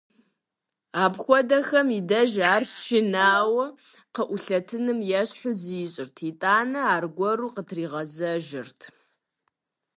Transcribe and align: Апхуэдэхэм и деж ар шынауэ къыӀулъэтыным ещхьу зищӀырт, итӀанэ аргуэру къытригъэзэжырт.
Апхуэдэхэм 1.03 1.87
и 1.99 2.01
деж 2.09 2.33
ар 2.53 2.63
шынауэ 2.83 3.65
къыӀулъэтыным 4.15 4.99
ещхьу 5.21 5.53
зищӀырт, 5.63 6.17
итӀанэ 6.29 6.81
аргуэру 6.95 7.53
къытригъэзэжырт. 7.55 8.81